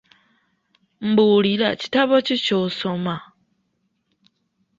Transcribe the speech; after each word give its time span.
Mbuulira 1.07 1.69
kitabo 1.81 2.15
ki 2.25 2.35
ky'osoma? 2.43 3.15